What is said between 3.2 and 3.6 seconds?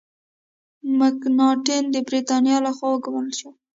شو.